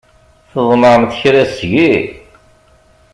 Tḍemɛemt 0.51 1.17
kra 1.19 1.43
seg-i? 1.55 1.93